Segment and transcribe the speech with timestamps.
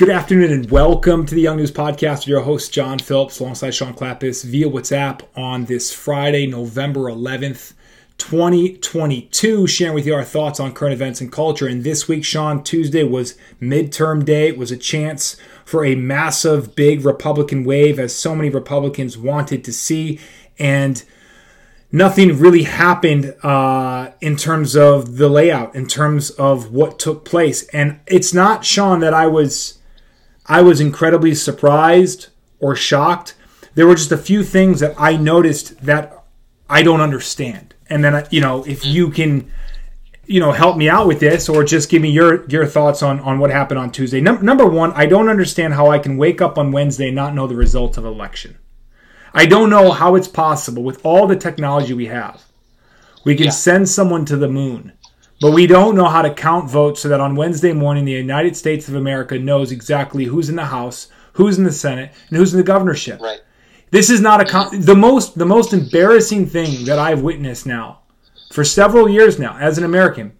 [0.00, 3.92] Good afternoon and welcome to the Young News Podcast your host, John Phillips, alongside Sean
[3.92, 7.74] Clappis via WhatsApp on this Friday, November 11th,
[8.16, 11.66] 2022, sharing with you our thoughts on current events and culture.
[11.66, 14.48] And this week, Sean, Tuesday was midterm day.
[14.48, 15.36] It was a chance
[15.66, 20.18] for a massive, big Republican wave, as so many Republicans wanted to see.
[20.58, 21.04] And
[21.92, 27.64] nothing really happened uh, in terms of the layout, in terms of what took place.
[27.68, 29.76] And it's not, Sean, that I was
[30.50, 32.26] I was incredibly surprised
[32.58, 33.36] or shocked.
[33.76, 36.24] There were just a few things that I noticed that
[36.68, 37.74] I don't understand.
[37.88, 39.48] And then, you know, if you can,
[40.26, 43.20] you know, help me out with this or just give me your your thoughts on
[43.20, 44.20] on what happened on Tuesday.
[44.20, 47.32] Num- number one, I don't understand how I can wake up on Wednesday and not
[47.32, 48.58] know the results of election.
[49.32, 52.42] I don't know how it's possible with all the technology we have.
[53.24, 53.52] We can yeah.
[53.52, 54.94] send someone to the moon.
[55.40, 58.56] But we don't know how to count votes so that on Wednesday morning, the United
[58.56, 62.52] States of America knows exactly who's in the House, who's in the Senate, and who's
[62.52, 63.20] in the governorship.
[63.20, 63.40] Right.
[63.90, 68.00] This is not a con- the most the most embarrassing thing that I've witnessed now
[68.52, 70.32] for several years now as an American.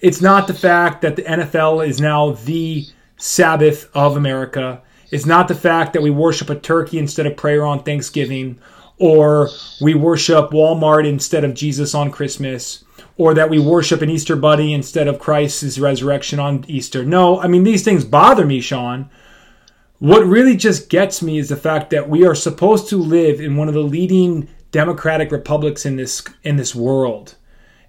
[0.00, 2.86] It's not the fact that the NFL is now the
[3.16, 4.82] Sabbath of America.
[5.10, 8.58] It's not the fact that we worship a turkey instead of prayer on Thanksgiving,
[8.98, 9.48] or
[9.80, 12.84] we worship Walmart instead of Jesus on Christmas
[13.22, 17.04] or that we worship an Easter bunny instead of Christ's resurrection on Easter.
[17.04, 19.08] No, I mean, these things bother me, Sean.
[20.00, 23.56] What really just gets me is the fact that we are supposed to live in
[23.56, 27.36] one of the leading democratic republics in this in this world.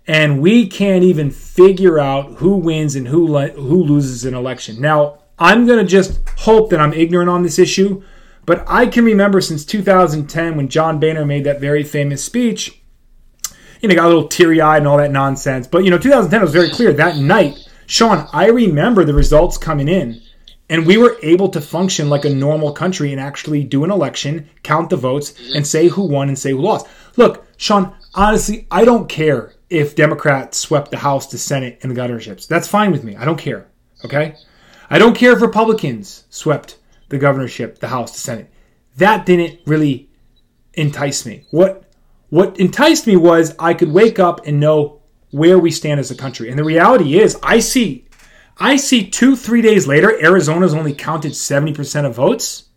[0.05, 4.79] And we can't even figure out who wins and who who loses an election.
[4.79, 8.03] Now, I'm going to just hope that I'm ignorant on this issue,
[8.45, 12.82] but I can remember since 2010 when John Boehner made that very famous speech
[13.83, 15.67] you know, got a little teary eyed and all that nonsense.
[15.67, 16.93] But, you know, 2010 was very clear.
[16.93, 20.21] That night, Sean, I remember the results coming in,
[20.69, 24.49] and we were able to function like a normal country and actually do an election,
[24.63, 26.87] count the votes, and say who won and say who lost.
[27.17, 31.95] Look, Sean, honestly, I don't care if Democrats swept the House, the Senate, and the
[31.95, 32.47] governorships.
[32.47, 33.17] That's fine with me.
[33.17, 33.67] I don't care.
[34.05, 34.35] Okay?
[34.89, 36.77] I don't care if Republicans swept
[37.09, 38.49] the governorship, the House, the Senate.
[38.95, 40.09] That didn't really
[40.73, 41.47] entice me.
[41.51, 41.83] What
[42.33, 46.15] what enticed me was I could wake up and know where we stand as a
[46.15, 46.49] country.
[46.49, 48.07] And the reality is, I see,
[48.57, 52.69] I see two, three days later, Arizona's only counted seventy percent of votes.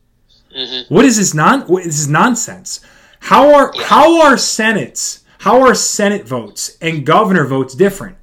[0.55, 0.95] Mm-hmm.
[0.95, 1.67] What is this non?
[1.69, 2.85] This is nonsense.
[3.21, 5.25] How are how are senates?
[5.39, 8.19] How are Senate votes and governor votes different?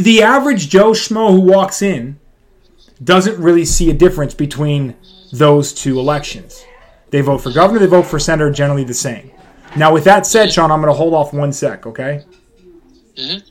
[0.00, 2.18] The average Joe Schmo who walks in
[3.02, 4.96] doesn't really see a difference between
[5.30, 6.64] those two elections.
[7.10, 9.30] They vote for governor, they vote for senator, generally the same.
[9.76, 12.24] Now, with that said, Sean, I'm going to hold off one sec, okay?
[13.16, 13.48] Mm-hmm.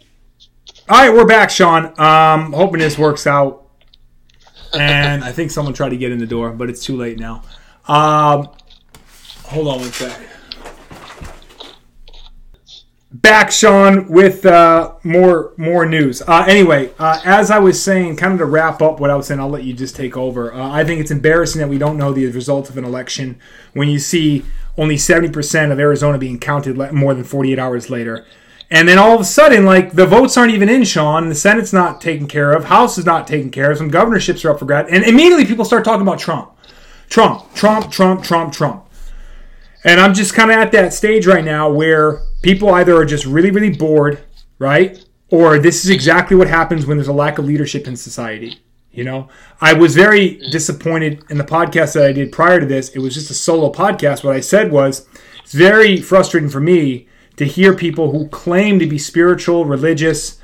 [0.90, 1.98] All right, we're back, Sean.
[2.00, 3.68] Um, hoping this works out.
[4.74, 7.44] And I think someone tried to get in the door, but it's too late now.
[7.88, 8.48] Um,
[9.44, 10.20] hold on one sec.
[13.12, 16.24] Back, Sean, with uh, more more news.
[16.24, 19.28] Uh, anyway, uh, as I was saying, kind of to wrap up what I was
[19.28, 20.52] saying, I'll let you just take over.
[20.52, 23.40] Uh, I think it's embarrassing that we don't know the results of an election
[23.74, 24.44] when you see
[24.78, 28.26] only 70% of Arizona being counted more than 48 hours later.
[28.72, 31.30] And then all of a sudden, like the votes aren't even in, Sean.
[31.30, 32.66] The Senate's not taken care of.
[32.66, 33.78] House is not taken care of.
[33.78, 34.90] Some governorships are up for grabs.
[34.92, 36.52] And immediately people start talking about Trump.
[37.08, 38.86] Trump, Trump, Trump, Trump, Trump.
[39.84, 43.26] And I'm just kind of at that stage right now where people either are just
[43.26, 44.24] really, really bored,
[44.58, 45.04] right?
[45.30, 48.60] Or this is exactly what happens when there's a lack of leadership in society.
[48.94, 49.28] You know,
[49.60, 52.90] I was very disappointed in the podcast that I did prior to this.
[52.90, 54.24] It was just a solo podcast.
[54.24, 55.08] What I said was,
[55.44, 60.40] it's very frustrating for me to hear people who claim to be spiritual, religious,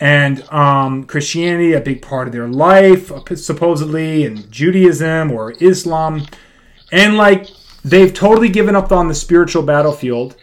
[0.00, 6.26] and um, Christianity a big part of their life, supposedly, and Judaism or Islam,
[6.92, 7.48] and like
[7.82, 10.36] they've totally given up on the spiritual battlefield,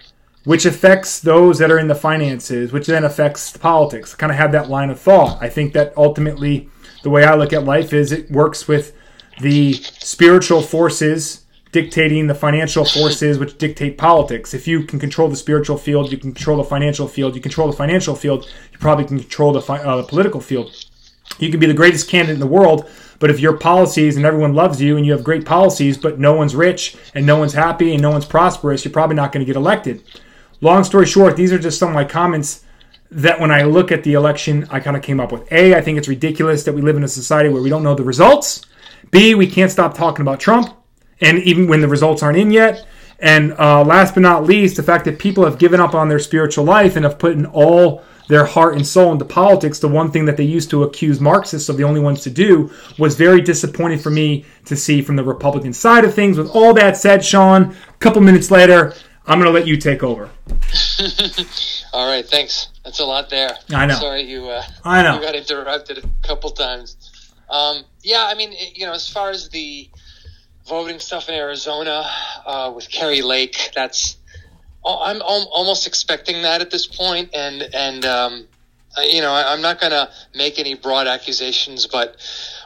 [0.46, 4.16] which affects those that are in the finances, which then affects the politics.
[4.16, 5.38] kind of have that line of thought.
[5.42, 6.72] I think that ultimately
[7.04, 8.96] the way I look at life is it works with
[9.40, 14.54] the spiritual forces dictating the financial forces which dictate politics.
[14.54, 17.36] If you can control the spiritual field, you can control the financial field.
[17.36, 20.72] You control the financial field, you probably can control the, uh, the political field.
[21.40, 22.90] You can be the greatest candidate in the world,
[23.20, 26.34] but if your policies and everyone loves you and you have great policies, but no
[26.34, 29.50] one's rich and no one's happy and no one's prosperous, you're probably not going to
[29.50, 30.04] get elected.
[30.60, 32.66] Long story short, these are just some of my comments
[33.12, 35.52] that when I look at the election, I kind of came up with.
[35.52, 37.94] A, I think it's ridiculous that we live in a society where we don't know
[37.94, 38.62] the results.
[39.12, 40.74] B, we can't stop talking about Trump,
[41.20, 42.88] and even when the results aren't in yet.
[43.20, 46.20] And uh, last but not least, the fact that people have given up on their
[46.20, 50.10] spiritual life and have put in all their heart and soul into politics, the one
[50.10, 53.42] thing that they used to accuse Marxists of the only ones to do was very
[53.42, 56.38] disappointing for me to see from the Republican side of things.
[56.38, 58.94] With all that said, Sean, a couple minutes later,
[59.28, 60.30] I'm going to let you take over.
[61.94, 62.70] all right, thanks.
[62.84, 63.52] That's a lot there.
[63.74, 63.96] I know.
[63.96, 64.50] Sorry you.
[64.50, 65.16] Uh, I know.
[65.16, 66.96] You got interrupted a couple times.
[67.50, 69.90] Um, yeah, I mean, you know, as far as the
[70.68, 72.06] voting stuff in Arizona
[72.46, 74.18] uh, with Kari Lake, that's
[74.86, 78.48] I'm almost expecting that at this point, and and um,
[79.04, 82.16] you know, I'm not going to make any broad accusations, but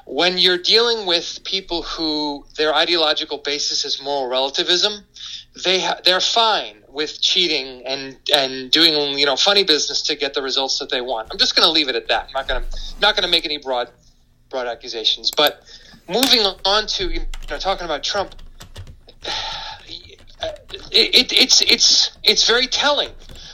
[0.06, 5.04] when you're dealing with people who their ideological basis is moral relativism,
[5.64, 10.34] they ha- they're fine with cheating and and doing you know funny business to get
[10.34, 11.28] the results that they want.
[11.30, 12.28] I'm just going to leave it at that.
[12.28, 12.70] I'm not going to
[13.02, 13.90] not going to make any broad
[14.50, 15.30] broad accusations.
[15.30, 15.62] But
[16.08, 17.20] moving on to you
[17.50, 18.34] know talking about Trump,
[19.26, 20.22] it,
[20.92, 23.10] it, it's it's it's very telling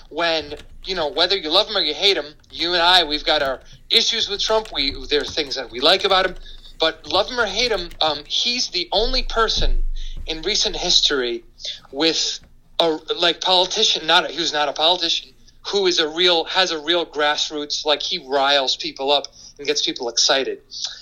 [0.10, 0.54] when
[0.86, 2.36] you know whether you love him or you hate him.
[2.52, 4.68] You and I, we've got our issues with Trump.
[4.72, 6.36] We there are things that we like about him,
[6.80, 9.82] but love him or hate him, um, he's the only person
[10.28, 11.44] in recent history
[11.92, 12.40] with
[12.82, 15.32] a like politician, not a, who's not a politician,
[15.68, 19.86] who is a real has a real grassroots like he riles people up and gets
[19.86, 20.60] people excited.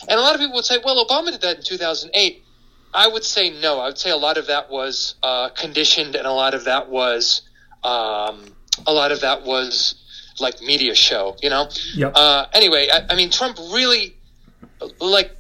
[0.07, 2.43] And a lot of people would say, well, Obama did that in 2008.
[2.93, 3.79] I would say no.
[3.79, 6.89] I would say a lot of that was uh, conditioned, and a lot of that
[6.89, 7.43] was
[7.83, 8.55] um,
[8.85, 9.95] a lot of that was
[10.39, 11.37] like media show.
[11.41, 11.69] You know.
[11.95, 12.13] Yep.
[12.15, 14.15] Uh, anyway, I, I mean, Trump really
[14.99, 15.35] like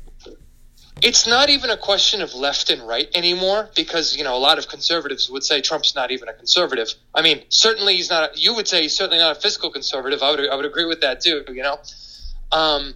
[1.01, 4.57] it's not even a question of left and right anymore because you know a lot
[4.57, 6.93] of conservatives would say Trump's not even a conservative.
[7.13, 8.37] I mean, certainly he's not.
[8.41, 10.21] You would say he's certainly not a fiscal conservative.
[10.21, 11.43] I would I would agree with that too.
[11.47, 11.79] You know,
[12.51, 12.93] um,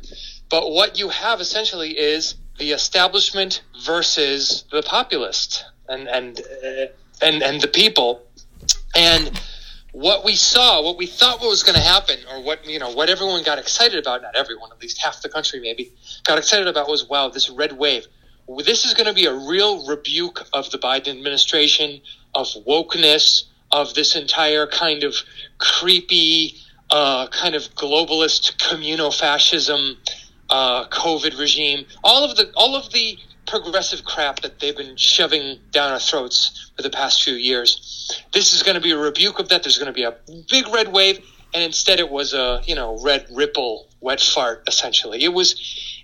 [0.50, 6.86] but what you have essentially is the establishment versus the populist and and uh,
[7.22, 8.22] and and the people
[8.96, 9.40] and
[9.94, 12.92] what we saw, what we thought what was going to happen, or what you know,
[12.92, 15.94] what everyone got excited about—not everyone, at least half the country maybe
[16.24, 18.08] got excited about was, wow, this red wave.
[18.66, 22.02] This is going to be a real rebuke of the Biden administration,
[22.34, 25.16] of wokeness, of this entire kind of
[25.60, 26.56] creepy,
[26.90, 29.96] uh, kind of globalist communofascism,
[30.50, 31.86] uh, COVID regime.
[32.04, 33.18] All of the all of the
[33.54, 38.20] progressive crap that they've been shoving down our throats for the past few years.
[38.34, 39.62] This is going to be a rebuke of that.
[39.62, 40.16] There's going to be a
[40.50, 41.20] big red wave,
[41.54, 44.64] and instead it was a you know red ripple, wet fart.
[44.68, 45.54] Essentially, it was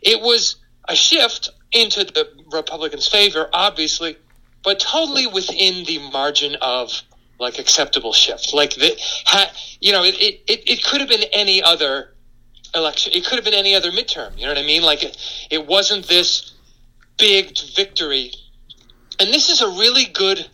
[0.03, 0.57] it was
[0.87, 4.15] a shift into the Republicans' favor, obviously,
[4.63, 7.01] but totally within the margin of
[7.39, 8.53] like acceptable shift.
[8.53, 12.13] Like the, ha, you know, it, it, it could have been any other
[12.75, 13.13] election.
[13.15, 14.37] It could have been any other midterm.
[14.37, 14.83] You know what I mean?
[14.83, 15.17] Like it,
[15.49, 16.48] it wasn't this
[17.19, 18.31] big victory.
[19.19, 20.47] And this is a really good.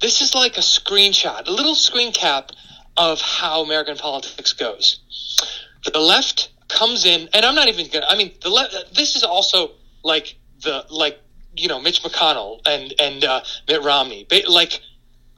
[0.00, 2.50] This is like a screenshot, a little screen cap
[2.96, 5.00] of how American politics goes.
[5.92, 8.06] The left comes in, and I'm not even gonna.
[8.08, 8.94] I mean, the left.
[8.94, 9.72] This is also
[10.02, 11.20] like the like
[11.56, 14.80] you know Mitch McConnell and and uh, Mitt Romney, like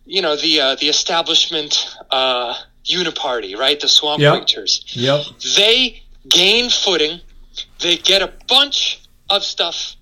[0.05, 2.55] you know the uh, the establishment uh,
[2.85, 3.79] uniparty, right?
[3.79, 4.37] The swamp yep.
[4.37, 4.85] preachers.
[4.95, 5.25] Yep.
[5.57, 7.21] They gain footing.
[7.81, 9.01] They get a bunch
[9.31, 9.97] of stuff,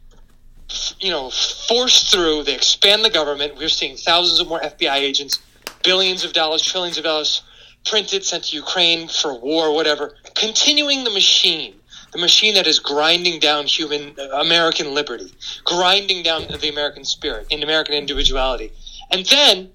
[1.00, 2.44] you know, forced through.
[2.44, 3.56] They expand the government.
[3.56, 5.40] We're seeing thousands of more FBI agents,
[5.82, 7.42] billions of dollars, trillions of dollars
[7.86, 10.14] printed, sent to Ukraine for war, whatever.
[10.34, 11.74] Continuing the machine
[12.14, 15.32] the machine that is grinding down human uh, American liberty,
[15.64, 18.70] grinding down the American spirit and American individuality.
[19.10, 19.70] And then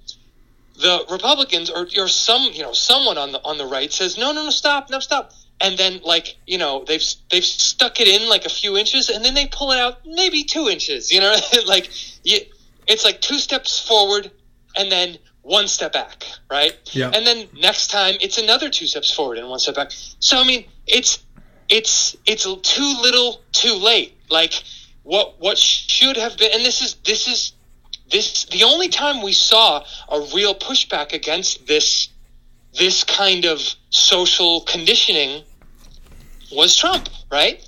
[0.79, 4.31] the Republicans or, or some you know someone on the on the right says no
[4.31, 8.29] no no stop no stop and then like you know they've they've stuck it in
[8.29, 11.35] like a few inches and then they pull it out maybe two inches you know?
[11.65, 11.89] Like
[12.23, 12.39] you,
[12.87, 14.31] it's like two steps forward
[14.75, 16.77] and then one step back right?
[16.91, 17.11] Yeah.
[17.13, 19.91] And then next time it's another two steps forward and one step back.
[20.19, 21.19] So i mean it's
[21.69, 24.17] it's it's too little too late.
[24.29, 24.53] Like
[25.03, 27.53] what what should have been and this is this is
[28.11, 32.09] this the only time we saw a real pushback against this
[32.77, 35.43] this kind of social conditioning
[36.51, 37.65] was Trump, right?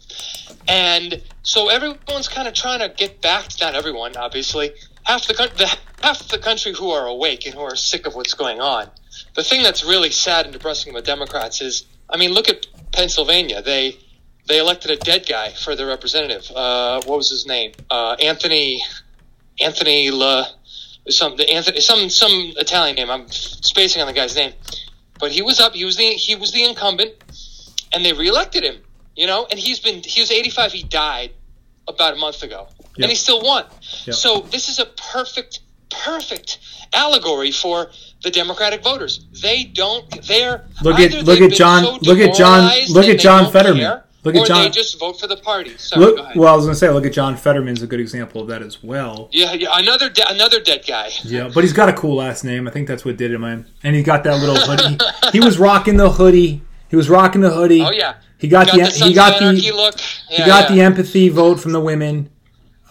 [0.68, 4.72] And so everyone's kind of trying to get back to not everyone, obviously.
[5.04, 8.34] Half the, the half the country who are awake and who are sick of what's
[8.34, 8.90] going on.
[9.36, 13.62] The thing that's really sad and depressing about Democrats is, I mean, look at Pennsylvania.
[13.62, 13.98] They
[14.48, 16.50] they elected a dead guy for their representative.
[16.56, 17.72] Uh, what was his name?
[17.90, 18.84] Uh, Anthony
[19.60, 20.46] Anthony La,
[21.10, 23.10] some Anthony some some Italian name.
[23.10, 24.54] I'm spacing on the guy's name,
[25.20, 25.74] but he was up.
[25.74, 27.14] He was the he was the incumbent,
[27.94, 28.78] and they reelected him.
[29.16, 30.72] You know, and he's been he was 85.
[30.72, 31.32] He died
[31.88, 32.90] about a month ago, yep.
[32.98, 33.66] and he still won.
[34.06, 34.16] Yep.
[34.16, 36.60] So this is a perfect perfect
[36.94, 37.92] allegory for
[38.24, 39.26] the Democratic voters.
[39.42, 40.10] They don't.
[40.26, 43.82] They're Look at look at John so look at John look at John Fetterman.
[43.82, 45.78] care, Look at or John they just vote for the party.
[45.78, 46.38] Sorry, go look ahead.
[46.38, 48.84] well I was gonna say look at John Fetterman's a good example of that as
[48.84, 49.30] well.
[49.32, 51.10] yeah, yeah, another de- another dead guy.
[51.24, 52.68] Yeah, but he's got a cool last name.
[52.68, 53.66] I think that's what did him in.
[53.84, 54.98] And he got that little hoodie.
[55.32, 56.62] he was rocking the hoodie.
[56.92, 57.82] He was rocking the hoodie.
[57.82, 59.98] Oh yeah, He got, got the, the he got the look.
[60.30, 60.76] he got yeah.
[60.76, 62.30] the empathy vote from the women.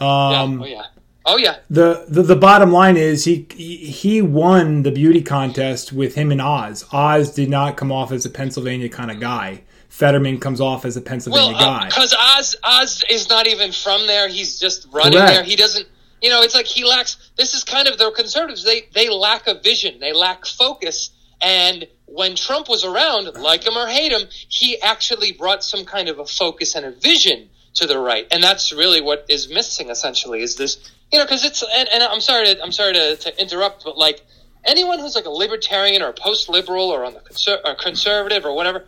[0.00, 0.49] Um, yeah.
[0.61, 0.83] Oh yeah.
[1.26, 1.57] Oh yeah.
[1.69, 6.40] the, the the bottom line is he he won the beauty contest with him and
[6.40, 6.87] Oz.
[6.92, 9.62] Oz did not come off as a Pennsylvania kind of guy.
[9.90, 11.88] Fetterman comes off as a Pennsylvania Well, guy.
[11.88, 14.28] because Oz Oz is not even from there.
[14.28, 15.35] He's just running Correct.
[15.35, 15.45] there.
[15.45, 15.87] He doesn't.
[16.23, 17.30] You know, it's like he lacks.
[17.37, 18.64] This is kind of their conservatives.
[18.64, 20.00] They they lack a vision.
[20.00, 21.11] They lack focus.
[21.42, 26.09] And when Trump was around, like him or hate him, he actually brought some kind
[26.09, 28.26] of a focus and a vision to the right.
[28.31, 29.90] And that's really what is missing.
[29.90, 30.93] Essentially, is this.
[31.12, 33.97] You know, because it's and, and I'm sorry to I'm sorry to, to interrupt, but
[33.97, 34.21] like
[34.64, 38.55] anyone who's like a libertarian or a post-liberal or on the conser- or conservative or
[38.55, 38.85] whatever,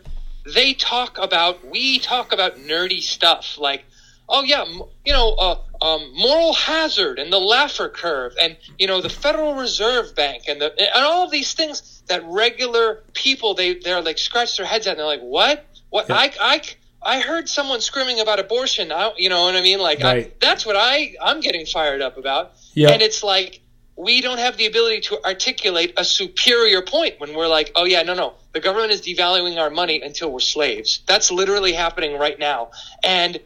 [0.53, 3.85] they talk about we talk about nerdy stuff like
[4.27, 4.65] oh yeah
[5.05, 9.55] you know uh, um, moral hazard and the Laffer curve and you know the Federal
[9.55, 14.17] Reserve Bank and the and all of these things that regular people they they're like
[14.17, 16.15] scratch their heads at and they're like what what Yeah.
[16.15, 16.61] I I
[17.05, 18.93] I heard someone screaming about abortion.
[18.93, 19.79] I, you know what I mean?
[19.79, 22.53] Like I, that's what I I'm getting fired up about.
[22.73, 22.91] Yeah.
[22.91, 23.59] And it's like
[23.97, 28.01] we don't have the ability to articulate a superior point when we're like, oh yeah,
[28.03, 31.01] no, no, the government is devaluing our money until we're slaves.
[31.07, 32.71] That's literally happening right now.
[33.03, 33.39] And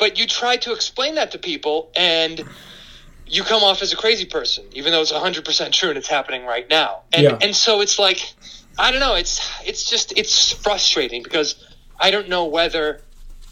[0.00, 2.42] but you try to explain that to people and
[3.26, 6.44] you come off as a crazy person, even though it's 100% true and it's happening
[6.44, 7.02] right now.
[7.12, 7.38] And, Yeah.
[7.40, 8.20] and so it's like,
[8.76, 11.54] I don't know, it's, it's just, it's frustrating because
[12.00, 13.02] I don't know whether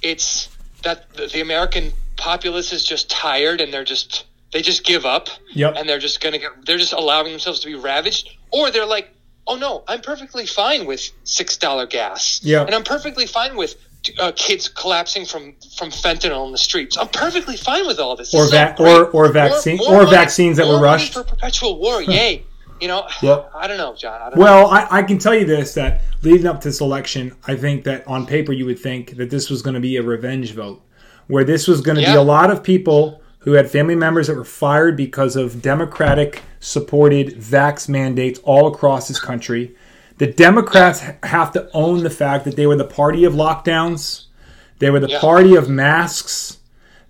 [0.02, 0.48] it's
[0.82, 5.74] that the, American populace is just tired and they're just, they just give up Yep.
[5.76, 8.86] and they're just going to get, they're just allowing themselves to be ravaged or they're
[8.86, 9.10] like,
[9.46, 12.40] oh no, I'm perfectly fine with $6 gas.
[12.42, 12.64] Yeah.
[12.64, 13.76] And I'm perfectly fine with
[14.18, 16.96] uh, kids collapsing from, from fentanyl in the streets.
[16.96, 18.32] I'm perfectly fine with all this.
[18.34, 18.90] Or This va- great.
[18.92, 21.12] or- or vaccine- or money- vaccines that were rushed.
[21.14, 22.02] for perpetual war.
[22.02, 22.44] Yay!
[22.80, 23.50] You know, Yep.
[23.56, 24.20] I don't know, John.
[24.22, 27.34] I don't Well, I, I can tell you this that leading up to this election,
[27.46, 30.02] I think that on paper you would think that this was going to be a
[30.02, 30.80] revenge vote,
[31.26, 34.36] where this was going to be a lot of people who had family members that
[34.36, 39.74] were fired because of Democratic supported vax mandates all across this country.
[40.18, 44.24] The Democrats have to own the fact that they were the party of lockdowns,
[44.80, 45.20] they were the Yeah.
[45.20, 46.58] party of masks,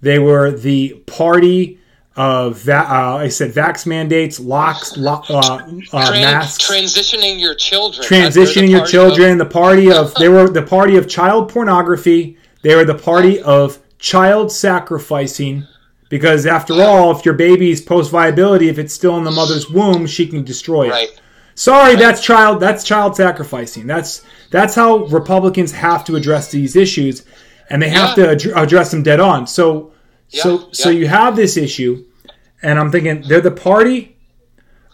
[0.03, 1.79] they were the party
[2.17, 5.61] of va- uh, I said vax mandates, locks, lo- uh,
[5.93, 8.07] uh, masks transitioning your children.
[8.07, 12.85] Transitioning your children the party of they were the party of child pornography they were
[12.85, 15.65] the party of child sacrificing
[16.09, 20.05] because after all if your baby's post viability if it's still in the mother's womb
[20.07, 21.21] she can destroy it right.
[21.59, 27.25] Sorry that's child that's child sacrificing that's that's how republicans have to address these issues
[27.71, 28.25] and they have Yeah.
[28.27, 29.93] to ad- address them dead on so
[30.29, 32.05] so Yeah, so you have this issue
[32.63, 34.17] and i'm thinking they're the party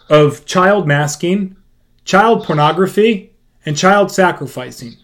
[0.09, 1.55] of child masking
[2.03, 3.31] child pornography,
[3.65, 4.95] and child sacrificing.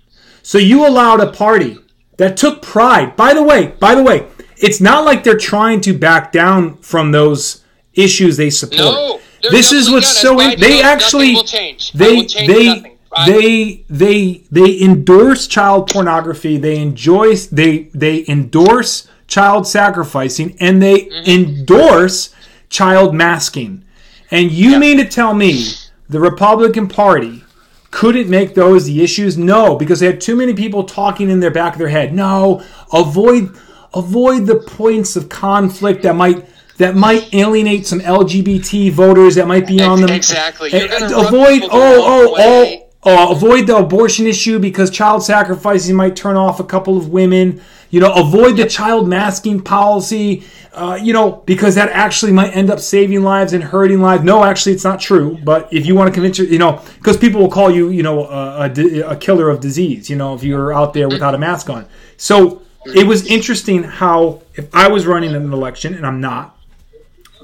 [0.43, 1.79] So you allowed a party
[2.17, 3.15] that took pride.
[3.15, 4.27] By the way, by the way,
[4.57, 7.63] it's not like they're trying to back down from those
[7.95, 8.79] issues they support.
[8.79, 10.39] No, this is what's so.
[10.39, 11.91] In, they knows, actually will change.
[11.93, 16.57] they change they they they they endorse child pornography.
[16.57, 21.29] They enjoy they they endorse child sacrificing and they Mm-hmm.
[21.29, 22.33] endorse
[22.69, 23.83] child masking.
[24.29, 25.65] And you mean to tell me
[26.09, 27.43] the Republican Party
[27.91, 29.37] couldn't make those the issues?
[29.37, 32.13] No, because they had too many people talking in their back of their head.
[32.13, 33.53] No, avoid
[33.93, 36.45] avoid the points of conflict that might
[36.81, 40.09] that might alienate some LGBT voters that might be on them.
[40.09, 40.71] Exactly.
[40.71, 44.59] You're And- gonna and rub avoid the oh oh oh uh, avoid the abortion issue
[44.59, 47.61] because child sacrificing might turn off a couple of women.
[47.89, 50.43] You know, avoid the child masking policy.
[50.73, 54.23] Uh, you know, because that actually might end up saving lives and hurting lives.
[54.23, 55.37] No, actually, it's not true.
[55.43, 58.03] But if you want to convince you, you know, because people will call you, you
[58.03, 60.09] know, a, a a killer of disease.
[60.09, 61.85] You know, if you're out there without a mask on.
[62.17, 66.55] So it was interesting how if I was running an election and I'm not,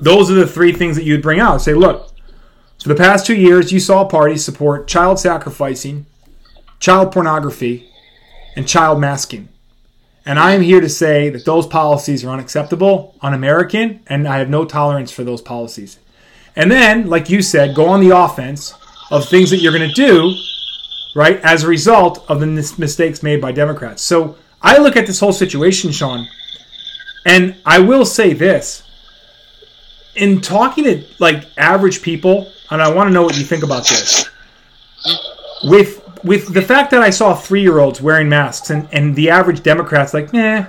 [0.01, 1.61] those are the three things that you'd bring out.
[1.61, 2.11] Say, look,
[2.81, 6.05] for the past two years, you saw parties support child sacrificing,
[6.79, 7.89] child pornography,
[8.55, 9.49] and child masking.
[10.25, 14.39] And I am here to say that those policies are unacceptable, un American, and I
[14.39, 15.99] have no tolerance for those policies.
[16.55, 18.73] And then, like you said, go on the offense
[19.09, 20.35] of things that you're going to do,
[21.15, 24.01] right, as a result of the mis- mistakes made by Democrats.
[24.01, 26.27] So I look at this whole situation, Sean,
[27.25, 28.83] and I will say this
[30.17, 33.87] in talking to like average people, and I want to know what you think about
[33.87, 34.29] this.
[35.63, 39.29] With with the fact that I saw three year olds wearing masks and, and the
[39.29, 40.65] average Democrats like, nah.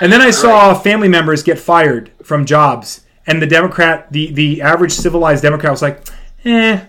[0.00, 4.62] And then I saw family members get fired from jobs, and the Democrat, the, the
[4.62, 6.08] average civilized Democrat was like,
[6.44, 6.86] eh.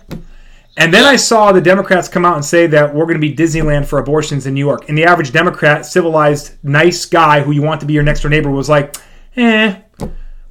[0.77, 3.35] And then I saw the Democrats come out and say that we're going to be
[3.35, 4.87] Disneyland for abortions in New York.
[4.87, 8.31] And the average Democrat, civilized, nice guy who you want to be your next door
[8.31, 8.95] neighbor was like,
[9.35, 9.75] eh.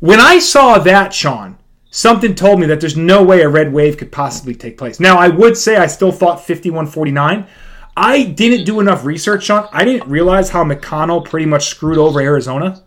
[0.00, 1.59] When I saw that, Sean,
[1.90, 4.99] something told me that there's no way a red wave could possibly take place.
[4.99, 7.47] Now, I would say I still thought 5149.
[7.97, 9.69] I didn't do enough research, Sean.
[9.73, 12.83] I didn't realize how McConnell pretty much screwed over Arizona.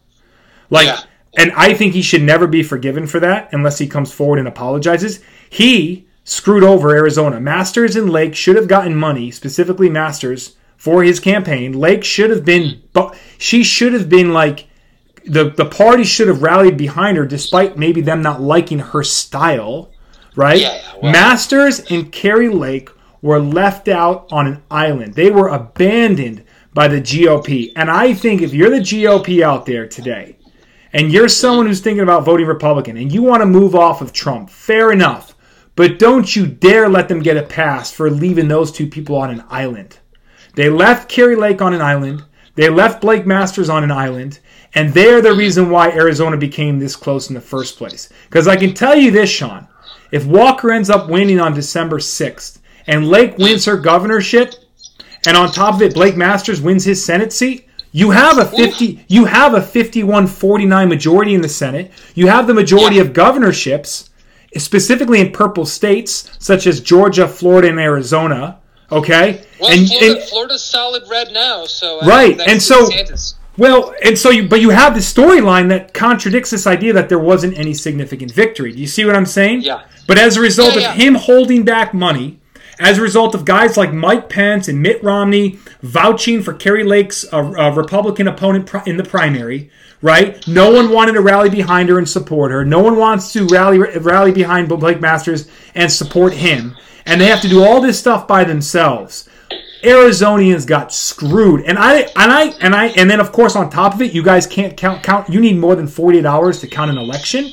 [0.70, 1.02] Like, Yeah.
[1.38, 4.48] and I think he should never be forgiven for that unless he comes forward and
[4.48, 5.20] apologizes.
[5.50, 7.40] He screwed over Arizona.
[7.40, 11.74] Masters and Lake should have gotten money, specifically Masters, for his campaign.
[11.74, 14.66] Lake should have been, but she should have been like,
[15.26, 19.92] the, the party should have rallied behind her despite maybe them not liking her style,
[20.36, 20.60] right?
[20.60, 22.90] Yeah, well- Masters and Kari Lake
[23.22, 25.14] were left out on an island.
[25.14, 27.72] They were abandoned by the GOP.
[27.76, 30.38] And I think if you're the GOP out there today,
[30.92, 34.14] and you're someone who's thinking about voting Republican and you want to move off of
[34.14, 35.36] Trump, fair enough.
[35.76, 39.32] But don't you dare let them get a pass for leaving those two people on
[39.32, 39.98] an island.
[40.56, 42.24] They left Kari Lake on an island.
[42.56, 44.40] They left Blake Masters on an island.
[44.76, 48.10] And they're the reason why Arizona became this close in the first place.
[48.30, 49.68] Because I can tell you this, Sean.
[50.12, 54.56] If Walker ends up winning on December 6th and Lake wins her governorship,
[55.28, 59.06] and on top of it, Blake Masters wins his Senate seat, you have a 50
[59.08, 61.92] you have a 51-49 majority in the Senate.
[62.16, 63.04] You have the majority Yeah.
[63.04, 64.10] of governorships,
[64.58, 68.58] specifically in purple states such as Georgia, Florida, and Arizona.
[68.92, 69.42] Okay?
[69.60, 73.36] Well, and, Florida, and- Florida's solid red now, so I Right, and so- DeSantis.
[73.58, 77.20] Well, and so you, but you have the storyline that contradicts this idea that there
[77.20, 78.72] wasn't any significant victory.
[78.72, 79.62] Do you see what I'm saying?
[79.62, 79.84] Yeah.
[80.08, 80.92] But as a result Yeah, yeah.
[80.92, 82.40] of him holding back money,
[82.80, 87.24] as a result of guys like Mike Pence and Mitt Romney vouching for Kari Lake's
[87.32, 89.70] uh, uh, Republican opponent pri- in the primary,
[90.02, 90.46] right?
[90.48, 92.66] No one wanted to rally behind her and support her.
[92.66, 96.76] No one wants to rally rally behind Blake Masters and support him.
[97.06, 99.30] And they have to do all this stuff by themselves.
[99.84, 103.94] Arizonians got screwed, and I and I and I and then of course on top
[103.94, 105.30] of it, you guys can't count count.
[105.30, 107.52] You need more than forty eight hours to count an election.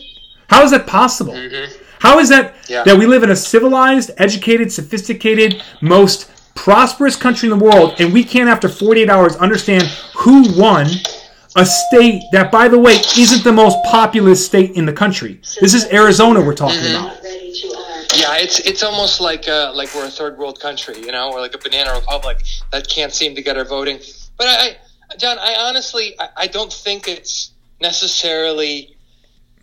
[0.48, 1.34] How is that possible?
[1.34, 1.72] Mm-hmm.
[2.00, 2.82] How is that Yeah.
[2.84, 8.12] that we live in a civilized, educated, sophisticated, most prosperous country in the world, and
[8.12, 9.82] we can't after forty eight hours understand
[10.14, 10.86] who won
[11.56, 15.40] a state that, by the way, isn't the most populous state in the country.
[15.60, 17.06] This is Arizona we're talking mm-hmm.
[17.06, 17.19] about.
[18.16, 21.40] Yeah, it's it's almost like uh, like we're a third world country, you know, or
[21.40, 22.42] like a banana republic
[22.72, 24.00] that can't seem to get our voting.
[24.36, 24.76] But I,
[25.12, 28.96] I John, I honestly, I, I don't think it's necessarily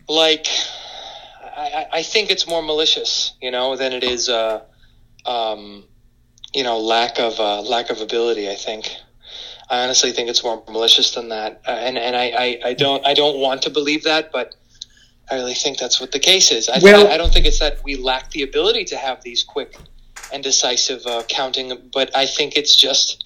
[0.07, 0.47] like.
[1.43, 4.61] I, I- I think it's more malicious, you know, than it is, uh,
[5.25, 5.83] um,
[6.53, 8.49] you know, lack of uh, lack of ability.
[8.49, 8.89] I think.
[9.69, 13.05] I honestly think it's more malicious than that, uh, and and I, I, I don't
[13.05, 14.55] I don't want to believe that, but
[15.29, 16.69] I really think that's what the case is.
[16.69, 19.43] I, Well- I, I don't think it's that we lack the ability to have these
[19.43, 19.75] quick
[20.33, 23.25] and decisive uh, counting, but I think it's just,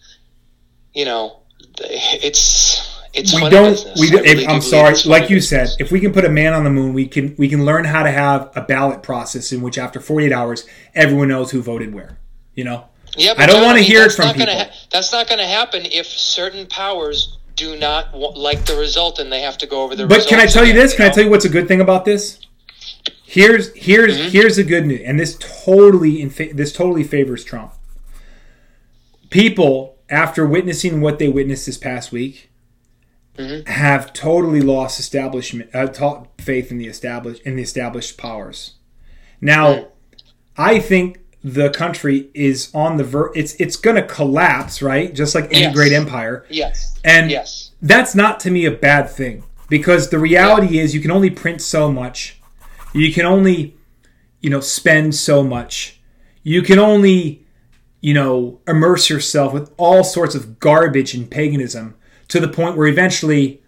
[0.94, 1.38] you know,
[1.80, 5.74] it's it's we don't we I do, really if, i'm sorry like you business.
[5.74, 7.84] said if we can put a man on the moon we can we can learn
[7.84, 11.94] how to have a ballot process in which after 48 hours everyone knows who voted
[11.94, 12.18] where
[12.56, 12.86] you know
[13.18, 14.54] Yeah, I don't John, wanna mean, hear it from people.
[14.54, 19.20] Ha- that's not going to happen if certain powers do not wa- like the result
[19.20, 20.06] and they have to go over the.
[20.08, 22.04] but can i tell you this can i tell you what's a good thing about
[22.06, 22.40] this
[23.24, 24.30] here's here's Mm-hmm.
[24.36, 26.30] here's the good news and this totally in
[26.62, 27.72] this totally favors trump
[29.30, 32.48] people after witnessing what they witnessed this past week
[33.38, 33.66] Mm-hmm.
[33.72, 35.88] have totally lost establishment uh,
[36.38, 38.74] faith in the established in the established powers
[39.40, 39.88] now
[40.58, 45.14] I think the country is on the ver it's it's going to collapse, right?
[45.14, 45.74] Just like any Yes.
[45.76, 46.46] great empire.
[46.50, 47.00] Yes.
[47.04, 47.72] And yes.
[47.82, 51.62] that's not to me a bad thing because the reality is you can only print
[51.62, 52.40] so much.
[52.94, 53.76] You can only
[54.40, 56.00] you know spend so much.
[56.44, 57.46] You can only
[58.02, 61.96] you know immerse yourself with all sorts of garbage and paganism
[62.28, 63.62] to the point where eventually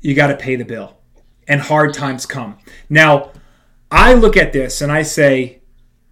[0.00, 0.96] you got to pay the bill
[1.46, 2.58] and hard times come.
[2.90, 3.30] Now,
[3.90, 5.60] I look at this and I say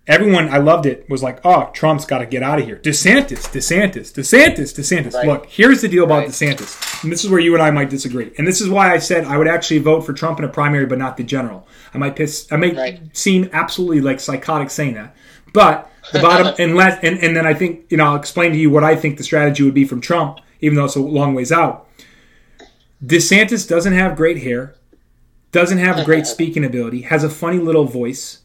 [0.07, 3.49] everyone I loved it was like, "Oh, Trump's got to get out of here." DeSantis,
[3.53, 5.15] DeSantis, DeSantis, DeSantis.
[5.15, 5.27] Right.
[5.27, 6.29] Look, here's the deal about Right.
[6.29, 7.03] DeSantis.
[7.03, 8.33] And this is where you and I might disagree.
[8.38, 10.87] And this is why I said I would actually vote for Trump in a primary
[10.87, 11.67] but not the general.
[11.95, 13.01] I might piss I may Right.
[13.12, 15.15] seem absolutely like psychotic saying that.
[15.53, 18.59] But the bottom and let and, and then I think, you know, I'll explain to
[18.59, 21.35] you what I think the strategy would be from Trump, even though it's a long
[21.35, 21.88] ways out.
[23.05, 24.75] DeSantis doesn't have great hair.
[25.51, 28.41] doesn't have a great speaking ability, has a funny little voice,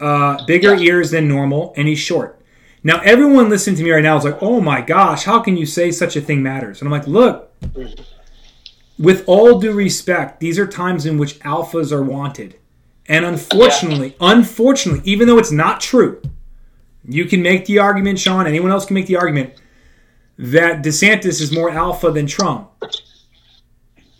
[0.00, 0.88] uh, bigger Yeah.
[0.92, 2.40] ears than normal, and he's short.
[2.82, 5.66] Now, everyone listening to me right now is like, oh my gosh, how can you
[5.66, 6.80] say such a thing matters?
[6.80, 7.52] And I'm like, look,
[8.98, 12.56] with all due respect, these are times in which alphas are wanted.
[13.06, 16.22] And unfortunately, unfortunately, even though it's not true,
[17.06, 19.54] you can make the argument, Sean, anyone else can make the argument
[20.38, 22.70] that DeSantis is more alpha than Trump.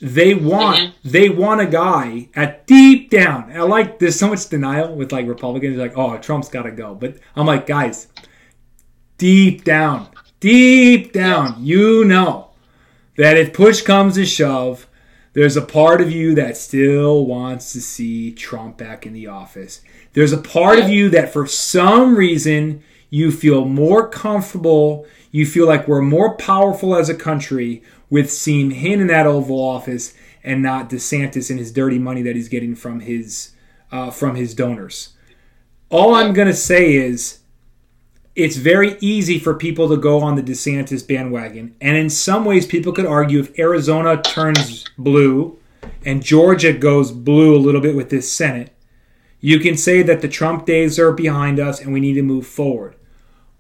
[0.03, 3.53] They want they want a guy at deep down.
[3.53, 6.95] I like there's so much denial with like Republicans like, oh, Trump's gotta go.
[6.95, 8.09] But I'm like, guys,
[9.19, 10.09] deep down,
[10.41, 12.51] deep down, you know
[13.17, 14.87] that if push comes to shove,
[15.35, 19.83] there's a part of you that still wants to see Trump back in the office.
[20.15, 25.66] There's a part of you that for some reason you feel more comfortable, you feel
[25.66, 30.62] like we're more powerful as a country with seeing him in that Oval Office and
[30.62, 33.53] not DeSantis and his dirty money that he's getting from his
[33.93, 35.11] uh, from his donors.
[35.88, 37.40] All I'm gonna say is
[38.37, 41.75] it's very easy for people to go on the DeSantis bandwagon.
[41.81, 45.59] And in some ways, people could argue if Arizona turns blue
[46.05, 48.73] and Georgia goes blue a little bit with this Senate,
[49.40, 52.47] you can say that the Trump days are behind us and we need to move
[52.47, 52.95] forward.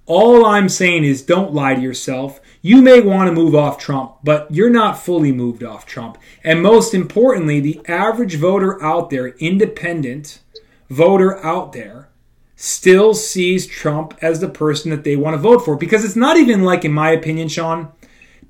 [0.06, 2.40] All I'm saying is don't lie to yourself.
[2.62, 6.18] You may want to move off Trump, but you're not fully moved off Trump.
[6.42, 10.40] And most importantly, the average voter out there, independent
[10.88, 12.08] voter out there,
[12.56, 15.76] still sees Trump as the person that they want to vote for.
[15.76, 17.92] Because it's not even like, in my opinion, Sean,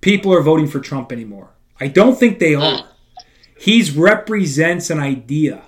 [0.01, 1.51] people are voting for Trump anymore.
[1.79, 2.85] I don't think they are.
[3.59, 5.63] He's represents an idea.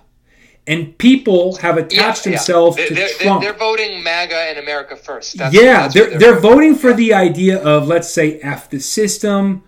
[0.66, 3.42] And people have attached themselves They're, to they're, Trump.
[3.42, 5.36] they're voting MAGA and America first.
[5.36, 9.64] That's, yeah, they're, what they're voting for the idea of, let's say, F the system.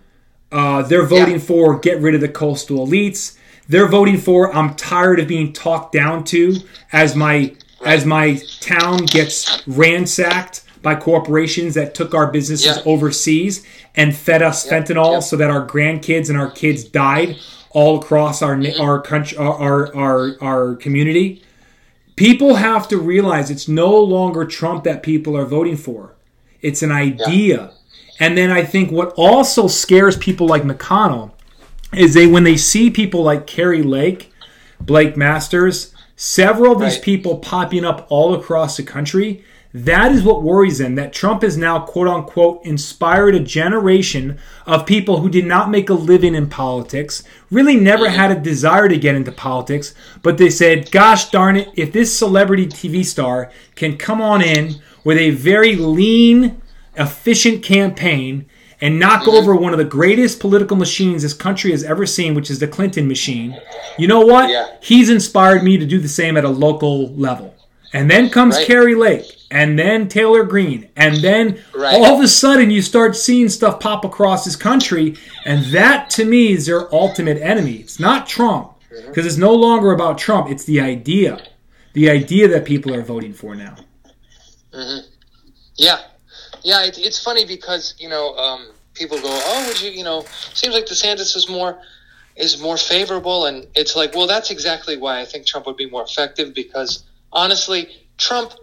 [0.53, 1.39] Uh, they're voting Yeah.
[1.41, 3.37] for get rid of the coastal elites.
[3.67, 6.55] They're voting for I'm tired of being talked down to
[6.93, 7.53] as my
[7.85, 12.83] as my town gets ransacked by corporations that took our businesses Yeah.
[12.85, 15.19] overseas and fed us fentanyl yeah.
[15.19, 17.37] so that our grandkids and our kids died
[17.75, 18.81] all across our Mm-hmm.
[18.81, 21.43] our country our, our our community.
[22.15, 26.15] People have to realize it's no longer Trump that people are voting for.
[26.61, 27.71] It's an idea.
[28.21, 31.31] And then I think what also scares people like McConnell
[31.93, 34.31] is they when they see people like Kari Lake,
[34.79, 37.03] Blake Masters, several of these Right.
[37.03, 39.43] people popping up all across the country,
[39.75, 40.95] that is what worries them.
[40.95, 45.89] That Trump has now, quote unquote, inspired a generation of people who did not make
[45.89, 50.49] a living in politics, really never had a desire to get into politics, but they
[50.49, 55.31] said, gosh darn it, if this celebrity TV star can come on in with a
[55.31, 56.61] very lean,
[56.95, 58.45] efficient campaign
[58.79, 59.31] and knock mm-hmm.
[59.31, 62.67] over one of the greatest political machines this country has ever seen, which is the
[62.67, 63.59] Clinton machine,
[63.97, 64.49] you know what?
[64.49, 64.67] Yeah.
[64.79, 67.53] He's inspired me to do the same at a local level.
[67.91, 68.67] And then comes Right.
[68.67, 71.93] Kari Lake, and then Taylor Greene, and then Right.
[71.95, 76.25] all of a sudden you start seeing stuff pop across this country, and that to
[76.25, 77.75] me is their ultimate enemy.
[77.75, 79.07] It's not Trump, Mm-hmm.
[79.09, 80.49] because it's no longer about Trump.
[80.49, 81.41] It's the idea,
[81.93, 83.75] the idea that people are voting for now.
[85.75, 85.99] Yeah,
[86.63, 86.83] yeah.
[86.85, 90.73] It, it's funny because you know um, people go, "Oh, would you?" You know, seems
[90.73, 91.79] like DeSantis is more
[92.35, 95.89] is more favorable, and it's like, well, that's exactly why I think Trump would be
[95.89, 98.53] more effective because honestly, Trump,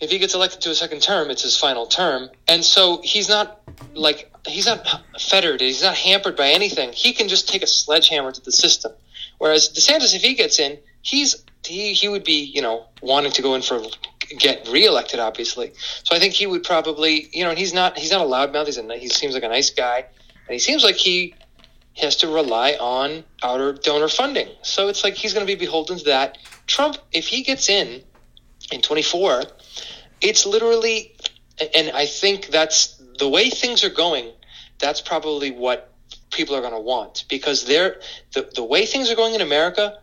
[0.00, 3.28] if he gets elected to a second term, it's his final term, and so he's
[3.28, 3.60] not
[3.94, 6.92] like he's not fettered, he's not hampered by anything.
[6.92, 8.92] He can just take a sledgehammer to the system.
[9.38, 13.42] Whereas DeSantis, if he gets in, he's he he would be you know wanting to
[13.42, 13.80] go in for
[14.38, 15.72] get reelected, obviously.
[16.02, 18.66] So I think he would probably you know and he's not he's not a loudmouth.
[18.66, 21.34] He's a he seems like a nice guy, and he seems like he
[21.96, 24.48] has to rely on outer donor funding.
[24.62, 26.38] So it's like he's going to be beholden to that.
[26.66, 28.02] Trump, if he gets in
[28.72, 29.44] in 24,
[30.20, 31.16] it's literally,
[31.74, 34.32] and I think that's the way things are going.
[34.78, 35.92] That's probably what
[36.30, 38.00] people are going to want because they're
[38.32, 39.98] the the way things are going in America.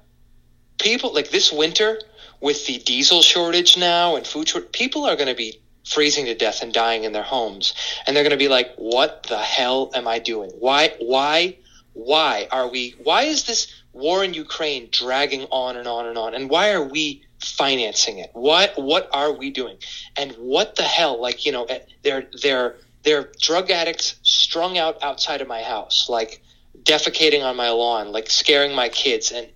[0.80, 2.00] People like this winter
[2.40, 6.36] with the diesel shortage now and food short, people are going to be freezing to
[6.36, 7.74] death and dying in their homes,
[8.06, 10.52] and they're going to be like, "What the hell am I doing?
[10.52, 10.96] Why?
[11.00, 11.58] Why?
[11.94, 12.96] Why are we?
[13.04, 16.34] Why is this war in Ukraine dragging on and on and on?
[16.34, 18.30] And why are we financing it?
[18.34, 19.78] What what are we doing?
[20.16, 21.20] And what the hell?
[21.22, 26.08] Like you know, eh, they're they're they're drug addicts strung out outside of my house,
[26.10, 26.42] like
[26.84, 29.48] defecating on my lawn, like scaring my kids, and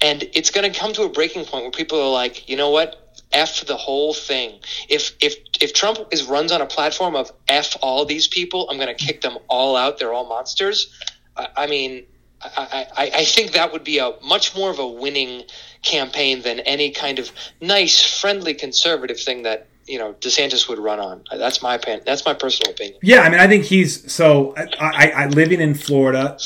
[0.00, 2.70] and it's going to come to a breaking point where people are like, you know
[2.70, 3.02] what?
[3.32, 4.60] F the whole thing.
[4.88, 8.76] If if if Trump is runs on a platform of F all these people, I'm
[8.76, 9.98] going to kick them all out.
[9.98, 10.94] They're all monsters.
[11.36, 12.06] I, I mean,
[12.40, 15.44] I, I, I think that would be a much more of a winning
[15.86, 21.00] campaign than any kind of nice, friendly conservative thing that you know DeSantis would run
[21.00, 21.22] on.
[21.30, 22.02] That's my opinion.
[22.04, 22.98] That's my personal opinion.
[23.02, 24.54] Yeah, I mean, I think he's so.
[24.56, 26.38] I, I, I living in Florida.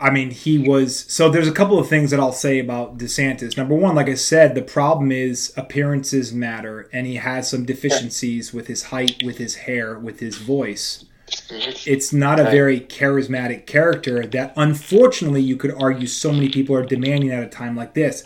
[0.00, 1.30] I mean, he was so.
[1.30, 3.56] There's a couple of things that I'll say about DeSantis.
[3.56, 8.52] Number one, like I said, the problem is appearances matter, and he has some deficiencies
[8.52, 11.04] with his height, with his hair, with his voice.
[11.48, 11.90] Mm-hmm.
[11.90, 16.84] It's not a very charismatic character that, unfortunately, you could argue so many people are
[16.84, 18.24] demanding at a time like this.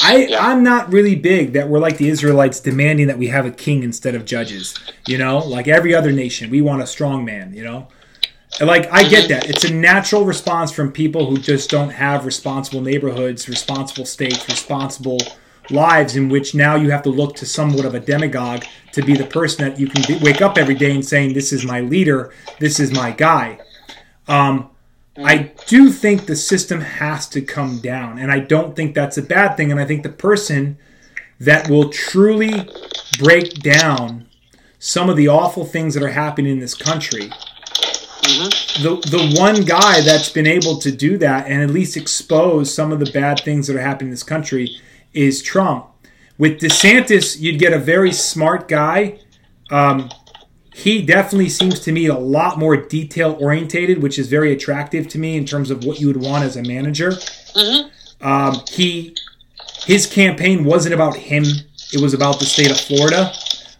[0.00, 0.46] I, Yeah.
[0.46, 3.82] I'm not really big that we're like the Israelites demanding that we have a king
[3.82, 4.74] instead of judges.
[5.06, 7.88] You know, like every other nation, we want a strong man, you know?
[8.60, 9.48] Like, I get that.
[9.48, 15.18] It's a natural response from people who just don't have responsible neighborhoods, responsible states, responsible
[15.70, 19.14] lives in which now you have to look to somewhat of a demagogue to be
[19.14, 21.80] the person that you can be, wake up every day and saying, This is my
[21.80, 23.58] leader, this is my guy.
[24.28, 24.70] Um,
[25.16, 29.22] I do think the system has to come down, and I don't think that's a
[29.22, 29.70] bad thing.
[29.70, 30.78] And I think the person
[31.38, 32.68] that will truly
[33.18, 34.26] break down
[34.78, 37.30] some of the awful things that are happening in this country,
[38.22, 42.90] the the one guy that's been able to do that and at least expose some
[42.90, 44.76] of the bad things that are happening in this country
[45.12, 45.86] is Trump.
[46.38, 49.20] With DeSantis, you'd get a very smart guy.
[49.70, 50.10] Um,
[50.74, 55.18] he definitely seems to me a lot more detail orientated, which is very attractive to
[55.18, 57.10] me in terms of what you would want as a manager.
[57.10, 58.26] Mm-hmm.
[58.26, 59.14] Um, he
[59.84, 61.44] his campaign wasn't about him;
[61.92, 63.32] it was about the state of Florida.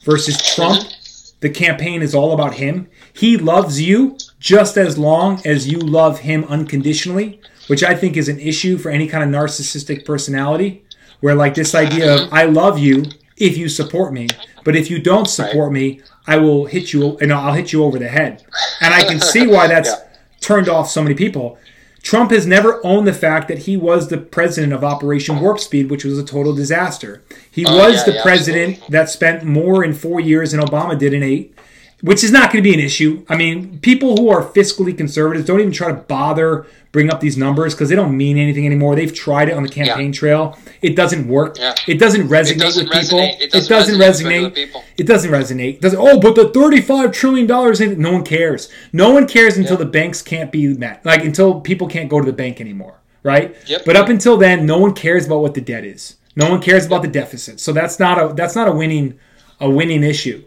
[0.03, 1.37] Versus Trump, mm-hmm.
[1.41, 2.89] the campaign is all about him.
[3.13, 8.29] He loves you just as long as you love him unconditionally, which I think is
[8.29, 10.85] an issue for any kind of narcissistic personality.
[11.21, 12.35] Where like this idea of mm-hmm.
[12.35, 13.05] I love you
[13.37, 14.27] if you support me,
[14.65, 17.99] but if you don't support me, I will hit you and I'll hit you over
[17.99, 18.45] the head.
[18.81, 19.99] And I can see why that's Yeah.
[20.41, 21.59] turned off so many people.
[22.03, 25.89] Trump has never owned the fact that he was the president of Operation Warp Speed,
[25.89, 27.23] which was a total disaster.
[27.51, 30.61] He oh, was Oh, yeah, the yeah, president that spent more in four years than
[30.61, 31.55] Obama did in eight,
[32.03, 33.25] which is not going to be an issue.
[33.29, 37.38] I mean, people who are fiscally conservatives don't even try to bother bring up these
[37.38, 38.95] numbers because they don't mean anything anymore.
[38.95, 40.59] They've tried it on the campaign trail.
[40.83, 41.57] It doesn't work.
[41.59, 41.75] Yeah.
[41.87, 43.19] It doesn't resonate doesn't with people.
[43.21, 44.83] It doesn't it doesn't resonate resonate.
[44.99, 45.75] It doesn't resonate.
[45.77, 45.99] It doesn't.
[45.99, 47.81] Oh, but the thirty-five trillion dollars.
[47.81, 48.69] No one cares.
[48.93, 51.05] No one cares until the banks can't be met.
[51.07, 53.57] Like until people can't go to the bank anymore, right?
[53.67, 53.85] Yep.
[53.87, 56.17] But up until then, no one cares about what the debt is.
[56.37, 57.61] No one cares about the deficit.
[57.61, 59.19] So that's not a that's not a winning
[59.61, 60.45] a winning issue.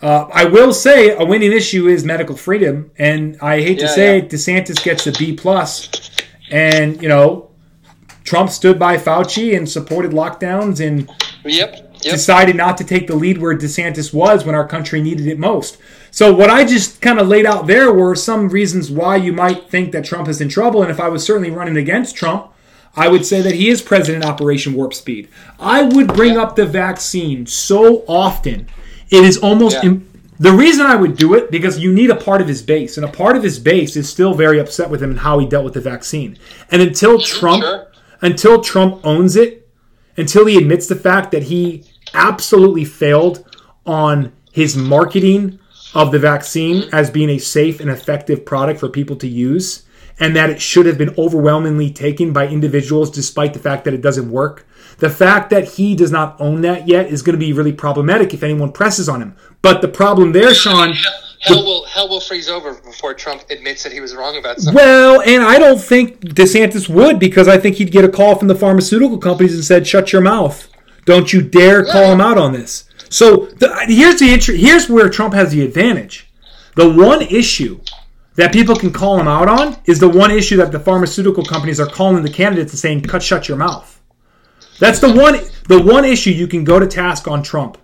[0.00, 4.18] Uh, I will say a winning issue is medical freedom, and I hate to say
[4.18, 4.24] yeah.
[4.24, 6.10] it, DeSantis gets a B plus,
[6.50, 7.50] and you know,
[8.24, 11.10] Trump stood by Fauci and supported lockdowns and
[11.44, 11.92] Yep.
[12.02, 12.12] Yep.
[12.12, 15.78] decided not to take the lead where DeSantis was when our country needed it most.
[16.10, 19.68] So what I just kind of laid out there were some reasons why you might
[19.70, 22.50] think that Trump is in trouble, and if I was certainly running against Trump,
[22.96, 25.28] I would say that he is president Operation Warp Speed.
[25.58, 28.68] I would bring up the vaccine so often.
[29.14, 29.90] It is almost Yeah.
[29.90, 30.06] im-
[30.40, 33.04] the reason I would do it because you need a part of his base, and
[33.04, 35.64] a part of his base is still very upset with him and how he dealt
[35.64, 36.36] with the vaccine.
[36.70, 37.86] And until Trump, Sure.
[38.20, 39.66] until Trump owns it,
[40.16, 43.44] until he admits the fact that he absolutely failed
[43.86, 45.58] on his marketing
[45.94, 49.82] of the vaccine as being a safe and effective product for people to use,
[50.18, 54.02] and that it should have been overwhelmingly taken by individuals despite the fact that it
[54.02, 54.66] doesn't work.
[54.98, 58.32] The fact that he does not own that yet is going to be really problematic
[58.32, 59.36] if anyone presses on him.
[59.62, 60.94] But the problem there, Sean,
[61.44, 64.74] Hell will hell will freeze over before Trump admits that he was wrong about something.
[64.74, 68.48] Well, and I don't think DeSantis would because I think he'd get a call from
[68.48, 70.68] the pharmaceutical companies and said, "Shut your mouth!
[71.04, 75.34] Don't you dare call him out on this." So the, here's the here's where Trump
[75.34, 76.30] has the advantage.
[76.76, 77.80] The one issue
[78.36, 81.78] that people can call him out on is the one issue that the pharmaceutical companies
[81.78, 83.93] are calling the candidates and saying, "Cut, shut your mouth."
[84.78, 87.78] That's the one the one issue you can go to task on Trump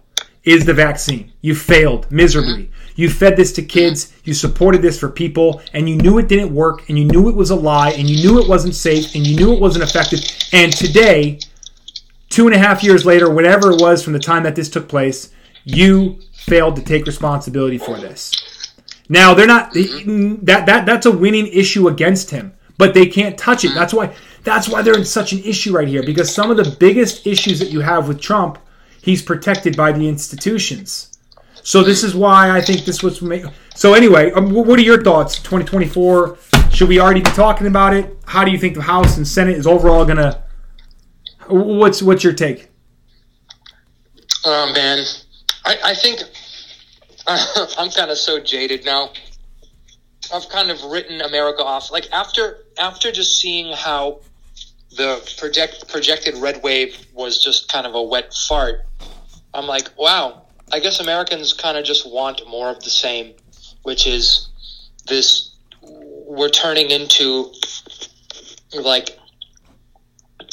[0.44, 1.32] is the vaccine.
[1.42, 2.64] You failed miserably.
[2.64, 2.74] Mm-hmm.
[2.96, 4.20] You fed this to kids, mm-hmm.
[4.24, 7.34] you supported this for people, and you knew it didn't work, and you knew it
[7.34, 10.20] was a lie, and you knew it wasn't safe, and you knew it wasn't effective.
[10.52, 11.38] And today,
[12.28, 14.88] two and a half years later, whatever it was from the time that this took
[14.88, 15.30] place,
[15.64, 18.32] you failed to take responsibility for this.
[19.08, 23.64] Now they're not that that that's a winning issue against him, but they can't touch
[23.64, 23.68] it.
[23.68, 23.78] Mm-hmm.
[23.78, 26.76] That's why that's why they're in such an issue right here because some of the
[26.78, 28.58] biggest issues that you have with Trump,
[29.02, 31.18] he's protected by the institutions.
[31.62, 33.44] So this is why I think this was make.
[33.74, 35.36] So anyway, um, what are your thoughts?
[35.36, 36.38] 2024.
[36.72, 38.16] Should we already be talking about it?
[38.26, 40.42] How do you think the House and Senate is overall gonna?
[41.48, 42.70] What's what's your take?
[44.44, 45.04] Oh man,
[45.64, 46.20] I, I think
[47.78, 49.10] I'm kind of so jaded now.
[50.32, 51.90] I've kind of written America off.
[51.90, 54.20] Like after after just seeing how
[54.96, 58.86] the project projected red wave was just kind of a wet fart.
[59.54, 60.46] I'm like, wow.
[60.72, 63.34] I guess Americans kind of just want more of the same,
[63.82, 64.48] which is
[65.08, 65.56] this.
[65.82, 67.52] We're turning into
[68.72, 69.18] like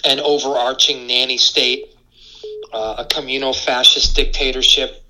[0.05, 1.95] an overarching nanny state,
[2.73, 5.03] uh, a communal fascist dictatorship,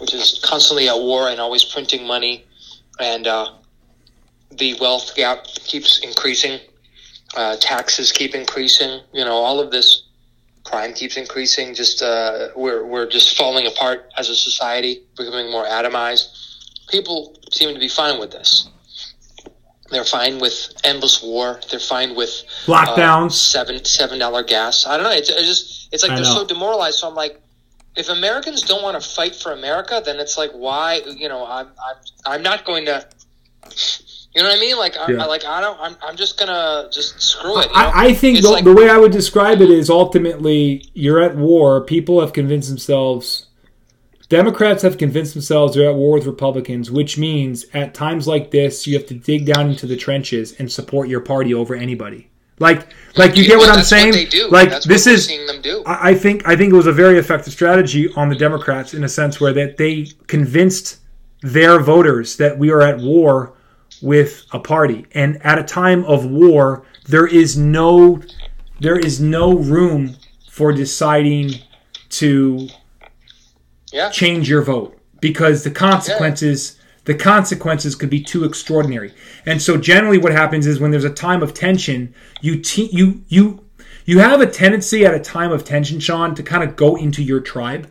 [0.00, 2.44] which is constantly at war and always printing money,
[2.98, 3.52] and uh,
[4.50, 6.58] the wealth gap keeps increasing,
[7.36, 9.00] uh, taxes keep increasing.
[9.12, 10.04] You know, all of this
[10.64, 11.74] crime keeps increasing.
[11.74, 16.28] Just uh, we're we're just falling apart as a society, becoming more atomized.
[16.88, 18.68] People seem to be fine with this.
[19.90, 21.60] They're fine with endless war.
[21.70, 22.30] They're fine with
[22.66, 24.86] lockdowns, uh, seven seven dollar gas.
[24.86, 25.12] I don't know.
[25.12, 26.42] It's, it's just it's like I they're know.
[26.42, 26.98] so demoralized.
[26.98, 27.40] So I'm like,
[27.96, 31.68] if Americans don't want to fight for America, then it's like why you know I'm
[31.68, 33.06] I'm I'm not going to
[34.34, 34.76] you know what I mean?
[34.76, 35.22] Like, I, yeah.
[35.22, 35.80] I like I don't.
[35.80, 37.66] I'm, I'm just gonna just screw it.
[37.66, 37.78] You know?
[37.78, 41.36] I, I, think the, like, the way I would describe it is ultimately you're at
[41.36, 41.80] war.
[41.82, 43.46] People have convinced themselves.
[44.28, 48.86] Democrats have convinced themselves they're at war with Republicans, which means at times like this,
[48.86, 52.28] you have to dig down into the trenches and support your party over anybody.
[52.58, 54.12] Like, like you get what I'm saying?
[54.12, 55.32] What like that's this is.
[55.86, 59.04] I, I think I think it was a very effective strategy on the Democrats in
[59.04, 60.98] a sense where that they convinced
[61.40, 63.54] their voters that we are at war
[64.02, 65.06] with a party.
[65.12, 68.22] And at a time of war, there is no
[68.80, 70.16] there is no room
[70.50, 71.54] for deciding
[72.10, 72.68] to
[73.92, 74.08] yeah.
[74.10, 76.84] change your vote because the consequences yeah.
[77.06, 79.12] the consequences could be too extraordinary.
[79.46, 83.22] And so generally what happens is when there's a time of tension, you te- you
[83.28, 83.64] you
[84.04, 87.22] you have a tendency at a time of tension, Sean, to kind of go into
[87.22, 87.90] your tribe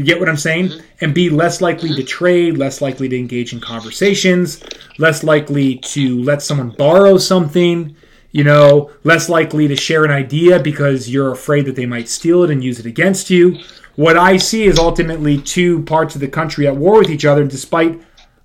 [0.00, 0.68] you get what I'm saying?
[0.68, 0.86] Mm-hmm.
[1.02, 4.62] And be less likely to trade, less likely to engage in conversations,
[4.98, 7.94] less likely to let someone borrow something,
[8.32, 12.42] you know, less likely to share an idea because you're afraid that they might steal
[12.44, 13.58] it and use it against you.
[13.96, 17.44] What I see is ultimately two parts of the country at war with each other,
[17.44, 18.00] despite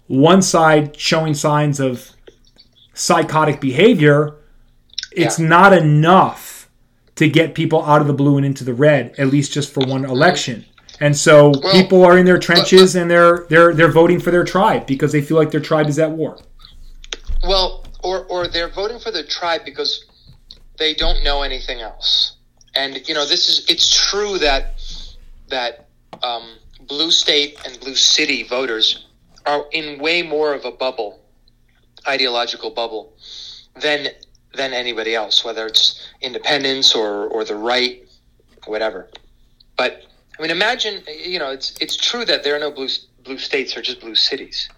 [0.08, 2.12] one side showing signs of
[2.94, 4.36] psychotic behavior,
[5.14, 5.48] it's yeah.
[5.48, 6.70] not enough
[7.16, 9.86] to get people out of the blue and into the red, at least just for
[9.86, 10.66] one election.
[11.00, 14.20] And so well, people are in their trenches but, but, and they're they're they're voting
[14.20, 16.38] for their tribe because they feel like their tribe is at war.
[17.44, 20.06] Well, or or they're voting for their tribe because
[20.78, 22.38] they don't know anything else.
[22.76, 24.82] And you know, this is it's true that
[25.50, 25.88] that
[26.24, 29.08] um, blue state and blue city voters
[29.46, 31.20] are in way more of a bubble,
[32.08, 33.14] ideological bubble,
[33.82, 34.08] than
[34.54, 38.08] than anybody else, whether it's independents or or the right,
[38.66, 39.10] whatever.
[39.78, 40.06] But
[40.38, 42.90] I mean, imagine you know it's it's true that there are no blue
[43.24, 44.70] blue states or just blue cities.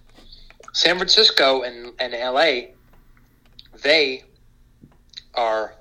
[0.73, 2.71] San Francisco and and L.A.
[3.81, 4.23] They
[5.33, 5.73] are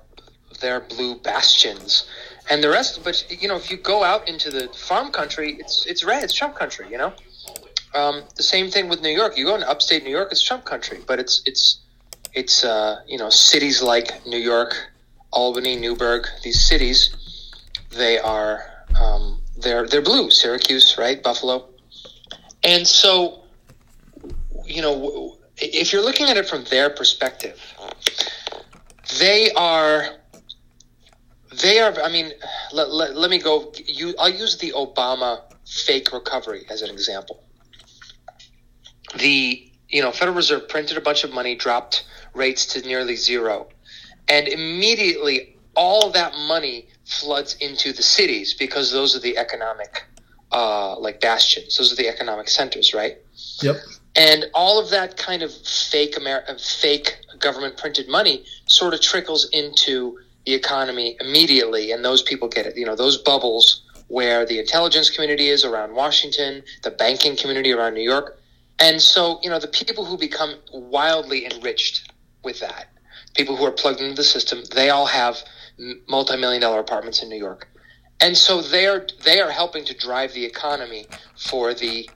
[0.61, 2.07] their blue bastions,
[2.49, 3.03] and the rest.
[3.03, 6.23] But you know, if you go out into the farm country, it's it's red.
[6.23, 6.87] It's Trump country.
[6.89, 7.13] You know,
[7.93, 9.37] um, the same thing with New York.
[9.37, 11.79] You go into upstate New York, it's Trump country, but it's it's
[12.33, 14.75] it's uh, you know cities like New York,
[15.31, 16.25] Albany, Newburgh.
[16.43, 17.15] These cities,
[17.91, 18.63] they are.
[18.99, 20.29] Um, they're they're blue.
[20.29, 21.21] Syracuse, right?
[21.21, 21.67] Buffalo,
[22.63, 23.43] and so
[24.65, 27.59] you know if you're looking at it from their perspective,
[29.19, 30.17] they are
[31.61, 31.93] they are.
[32.01, 32.31] I mean,
[32.71, 33.71] let, let, let me go.
[33.85, 37.43] You, I'll use the Obama fake recovery as an example.
[39.17, 43.69] The you know Federal Reserve printed a bunch of money, dropped rates to nearly zero,
[44.27, 50.03] and immediately all that money floods into the cities because those are the economic
[50.51, 51.77] uh, like bastions.
[51.77, 53.17] Those are the economic centers, right?
[53.61, 53.77] Yep.
[54.15, 59.01] And all of that kind of fake Amer- uh, fake government printed money sort of
[59.01, 62.77] trickles into the economy immediately, and those people get it.
[62.77, 67.93] You know, those bubbles where the intelligence community is around Washington, the banking community around
[67.93, 68.39] New York,
[68.79, 72.11] and so you know the people who become wildly enriched
[72.43, 72.87] with that,
[73.35, 75.37] people who are plugged into the system, they all have
[76.07, 77.67] multi-million dollar apartments in New York.
[78.19, 82.09] And so they're they are helping to drive the economy for the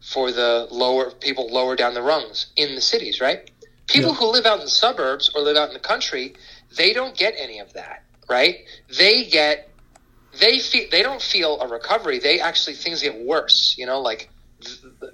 [0.00, 3.50] for the lower people lower down the rungs in the cities, right?
[3.86, 4.16] People yeah.
[4.16, 6.34] who live out in the suburbs or live out in the country,
[6.76, 8.56] they don't get any of that, right?
[8.96, 9.68] They get
[10.38, 12.18] they feel they don't feel a recovery.
[12.18, 14.30] They actually things get worse, you know, like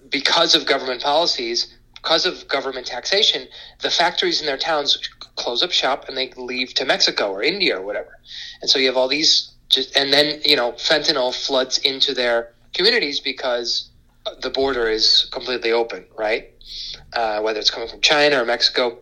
[0.09, 3.49] because of government policies, because of government taxation,
[3.81, 4.97] the factories in their towns
[5.43, 8.19] close up shop and they leave to Mexico or India or whatever.
[8.61, 12.53] And so you have all these just, and then, you know, fentanyl floods into their
[12.75, 13.91] communities because
[14.43, 16.51] the border is completely open, right?
[17.13, 18.99] Uh, whether it's coming from China or Mexico.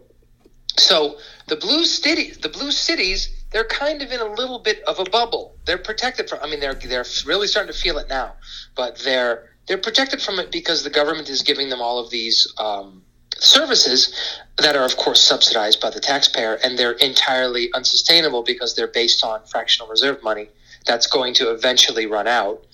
[0.76, 1.18] So
[1.48, 5.04] the blue cities, the blue cities, they're kind of in a little bit of a
[5.04, 5.56] bubble.
[5.64, 6.40] They're protected from.
[6.42, 8.34] I mean, they're they're really starting to feel it now,
[8.76, 12.52] but they're they're protected from it because the government is giving them all of these
[12.58, 13.02] um,
[13.36, 14.12] services
[14.58, 19.24] that are, of course, subsidized by the taxpayer, and they're entirely unsustainable because they're based
[19.24, 20.48] on fractional reserve money
[20.86, 22.64] that's going to eventually run out.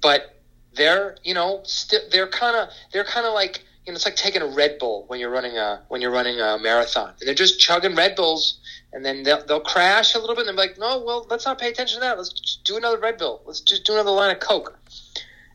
[0.00, 0.40] But
[0.74, 4.16] they're, you know, st- they're kind of they're kind of like you know, it's like
[4.16, 7.34] taking a Red Bull when you're running a when you're running a marathon, and they're
[7.34, 8.58] just chugging Red Bulls,
[8.92, 11.58] and then they'll, they'll crash a little bit, and they're like, no, well, let's not
[11.58, 12.16] pay attention to that.
[12.16, 13.42] Let's do another Red Bull.
[13.44, 14.78] Let's just do another line of Coke.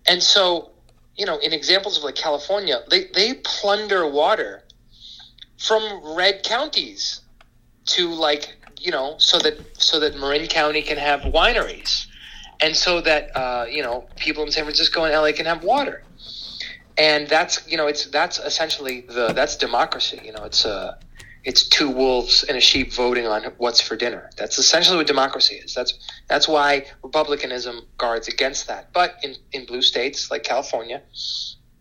[0.05, 0.70] And so,
[1.20, 4.64] you know, in examples of like California, they they plunder water
[5.58, 7.20] from red counties
[7.88, 12.06] to like you know so that so that Marin County can have wineries,
[12.62, 16.04] and so that uh, you know people in San Francisco and LA can have water.
[16.98, 20.94] And that's you know it's that's essentially the that's democracy you know it's uh
[21.44, 24.30] it's two wolves and a sheep voting on what's for dinner.
[24.38, 25.74] That's essentially what democracy is.
[25.74, 25.94] That's
[26.28, 28.92] that's why republicanism guards against that.
[28.94, 31.02] But in in blue states like california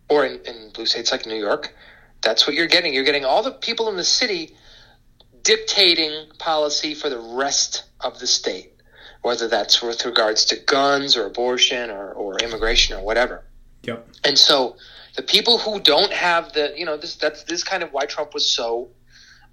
[0.08, 1.74] or in, in blue states like new york
[2.20, 2.92] that's what you're getting.
[2.94, 4.56] You're getting all the people in the city
[5.42, 8.72] dictating policy for the rest of the state
[9.22, 13.44] whether that's with regards to guns or abortion or, or immigration or whatever.
[13.82, 14.08] Yep.
[14.24, 14.76] and so
[15.16, 18.34] the people who don't have the you know this that's this kind of why Trump
[18.34, 18.88] was so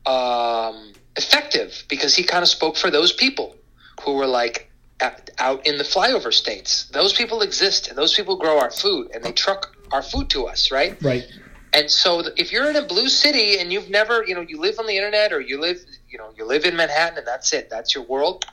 [0.05, 3.55] um, effective because he kind of spoke for those people
[4.03, 6.85] who were like at, out in the flyover states.
[6.85, 10.45] Those people exist and those people grow our food and they truck our food to
[10.45, 11.01] us, right?
[11.01, 11.25] Right.
[11.73, 14.79] And so if you're in a blue city and you've never, you know, you live
[14.79, 15.77] on the internet or you live,
[16.09, 18.45] you know, you live in Manhattan and that's it, that's your world.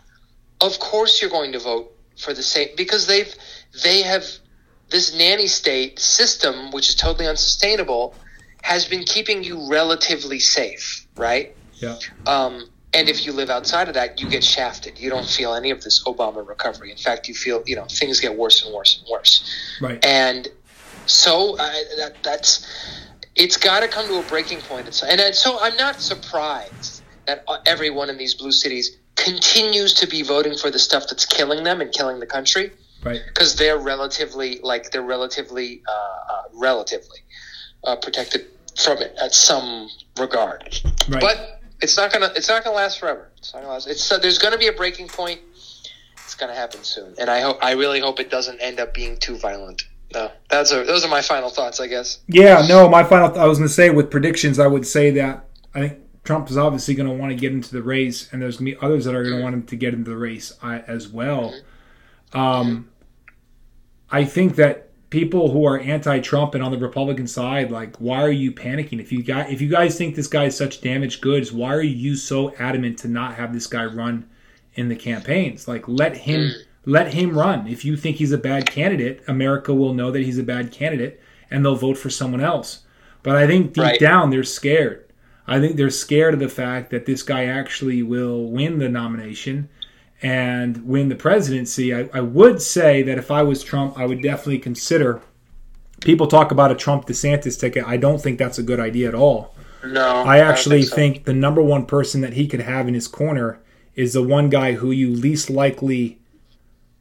[0.61, 3.33] Of course you're going to vote for the same because they've
[3.83, 4.25] they have
[4.91, 8.15] this nanny state system, which is totally unsustainable,
[8.63, 11.55] has been keeping you relatively safe, right?
[11.75, 11.99] Yeah.
[12.27, 14.99] Um, and if you live outside of that, you get shafted.
[14.99, 16.91] You don't feel any of this Obama recovery.
[16.91, 19.79] In fact, you feel you know things get worse and worse and worse.
[19.81, 20.05] Right.
[20.05, 20.49] And
[21.07, 22.67] so uh, that, that's
[23.35, 24.89] it's got to come to a breaking point.
[24.89, 30.07] It's, and so I'm not surprised that uh, everyone in these blue cities continues to
[30.07, 32.73] be voting for the stuff that's killing them and killing the country
[33.05, 33.21] Right.
[33.27, 37.19] because they're relatively like they're relatively uh, uh, relatively
[37.85, 38.47] uh, protected
[38.77, 40.81] from it at some regard.
[41.09, 41.21] Right.
[41.21, 43.31] But it's not gonna it's not gonna last forever.
[43.39, 43.89] It's not gonna last.
[43.89, 45.41] It's uh, there's gonna be a breaking point.
[46.15, 49.17] It's gonna happen soon, and I hope I really hope it doesn't end up being
[49.17, 49.83] too violent.
[50.15, 52.21] No, that's a, those are my final thoughts, I guess.
[52.29, 53.37] Yeah, no, my final.
[53.39, 56.57] I was going to say with predictions, I would say that I think Trump is
[56.59, 59.05] obviously going to want to get into the race, and there's going to be others
[59.07, 61.55] that are going to want him to get into the race I, as well.
[62.33, 62.91] Um,
[64.11, 68.31] I think that people who are anti-Trump and on the Republican side, like, why are
[68.31, 68.99] you panicking?
[68.99, 71.83] If you got, if you guys think this guy is such damaged goods, why are
[71.83, 74.27] you so adamant to not have this guy run
[74.75, 75.69] in the campaigns?
[75.69, 76.41] Like, let him.
[76.41, 76.53] Mm.
[76.85, 77.69] Let him run.
[77.69, 81.21] If you think he's a bad candidate, America will know that he's a bad candidate
[81.51, 82.81] and they'll vote for someone else.
[83.23, 84.01] But I think deep Right.
[84.01, 85.05] down they're scared.
[85.47, 89.69] I think they're scared of the fact that this guy actually will win the nomination
[90.23, 91.95] and win the presidency.
[91.95, 95.21] I, I would say that if I was Trump, I would definitely consider.
[96.01, 97.85] People talk about a Trump DeSantis ticket.
[97.87, 99.55] I don't think that's a good idea at all.
[99.85, 101.23] No, I actually don't think, so.
[101.25, 103.61] the number one person that he could have in his corner
[103.95, 106.21] is the one guy who you least likely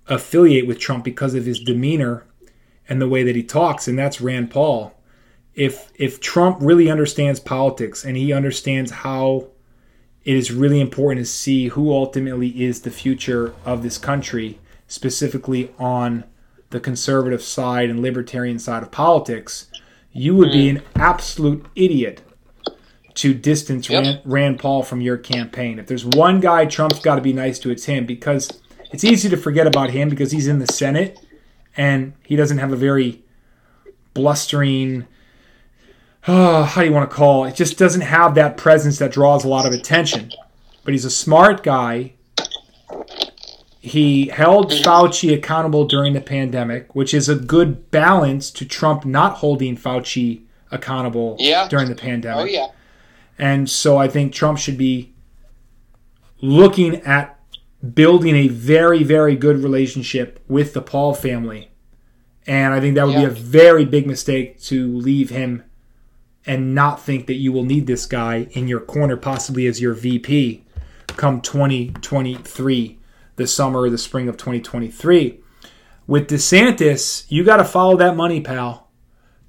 [0.07, 2.26] affiliate with Trump because of his demeanor
[2.89, 4.93] and the way that he talks, and that's Rand Paul.
[5.53, 9.47] If if Trump really understands politics and he understands how
[10.24, 15.74] it is really important to see who ultimately is the future of this country, specifically
[15.80, 16.24] on
[16.69, 19.67] the conservative side and libertarian side of politics,
[20.11, 20.78] you would be mm.
[20.78, 22.22] an absolute idiot
[23.15, 24.03] to distance Yep.
[24.03, 25.80] Rand, Rand Paul from your campaign.
[25.80, 28.61] If there's one guy Trump's got to be nice to, it's him because
[28.91, 31.19] it's easy to forget about him because he's in the Senate
[31.76, 33.24] and he doesn't have a very
[34.13, 35.07] blustering.
[36.28, 37.49] Uh, how do you want to call it?
[37.49, 40.32] It just doesn't have that presence that draws a lot of attention.
[40.84, 42.13] But he's a smart guy.
[43.80, 49.38] He held Fauci accountable during the pandemic, which is a good balance to Trump not
[49.38, 51.67] holding Fauci accountable Yeah.
[51.67, 52.41] during the pandemic.
[52.41, 52.67] Oh yeah,
[53.39, 55.13] And so I think Trump should be
[56.41, 57.38] looking at
[57.95, 61.69] building a very, very good relationship with the Paul family.
[62.45, 65.63] And I think that would be a very big mistake to leave him
[66.46, 69.94] and not think that you will need this guy in your corner, possibly as your
[69.94, 70.64] VP,
[71.08, 73.00] come 2023,
[73.36, 75.39] the summer or the spring of 2023.
[76.08, 78.89] With DeSantis, you got to follow that money, pal.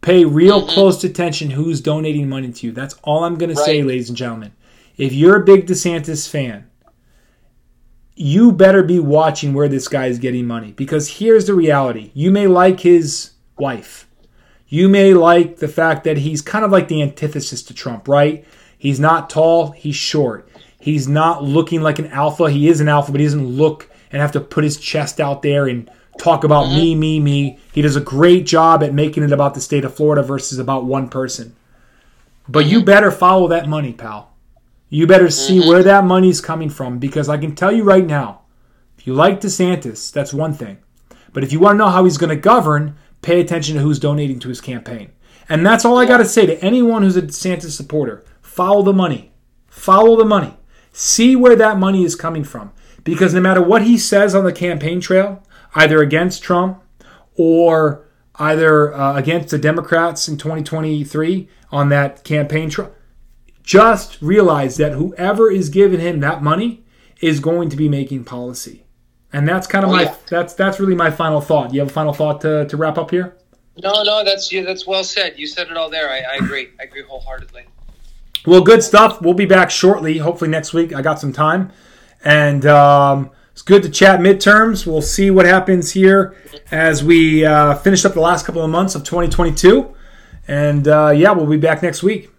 [0.01, 2.73] Pay real close attention who's donating money to you.
[2.73, 4.53] That's all I'm going to say, ladies and gentlemen.
[4.97, 6.69] If you're a big DeSantis fan,
[8.15, 12.11] you better be watching where this guy is getting money because here's the reality.
[12.15, 14.07] You may like his wife.
[14.73, 18.47] You may like the fact that he's kind of like the antithesis to Trump, right?
[18.79, 20.49] He's not tall, he's short.
[20.81, 22.51] He's not looking like an alpha.
[22.51, 25.43] He is an alpha, but he doesn't look and have to put his chest out
[25.43, 26.77] there and talk about mm-hmm.
[26.77, 27.59] me, me, me.
[27.75, 30.87] He does a great job at making it about the state of Florida versus about
[30.87, 31.55] one person.
[32.49, 32.87] But you mm-hmm.
[32.87, 34.33] better follow that money, pal.
[34.89, 35.69] You better see mm-hmm.
[35.69, 38.41] where that money's coming from because I can tell you right now,
[38.97, 40.79] if you like DeSantis, that's one thing.
[41.35, 43.99] But if you want to know how he's going to govern, pay attention to who's
[43.99, 45.13] donating to his campaign.
[45.49, 48.25] And that's all I got to say to anyone who's a DeSantis supporter.
[48.41, 49.33] Follow the money.
[49.69, 50.57] Follow the money.
[50.93, 52.73] See where that money is coming from.
[53.05, 55.43] Because no matter what he says on the campaign trail,
[55.75, 56.83] either against Trump
[57.35, 58.07] or
[58.37, 62.93] either uh, against the Democrats in 2023 on that campaign trail,
[63.63, 66.85] just realize that whoever is giving him that money
[67.21, 68.85] is going to be making policy.
[69.33, 70.15] And that's kind of Oh, my yeah.
[70.29, 71.73] that's that's really my final thought.
[71.73, 73.37] You have a final thought to, to wrap up here?
[73.83, 75.39] No, no, that's yeah, that's well said.
[75.39, 76.11] You said it all there.
[76.11, 76.69] I, I agree.
[76.79, 77.65] I agree wholeheartedly.
[78.47, 79.23] Well, good stuff.
[79.23, 80.93] We'll be back shortly, hopefully next week.
[80.93, 81.71] I got some time.
[82.25, 84.85] And um, it's good to chat midterms.
[84.87, 86.37] We'll see what happens here
[86.71, 89.95] as we uh, finish up the last couple of months of 2022.
[90.49, 92.31] And uh, yeah, we'll be back next week.